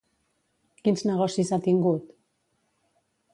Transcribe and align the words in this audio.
Quins 0.87 1.03
negocis 1.09 1.51
ha 1.51 1.59
tingut? 1.67 2.09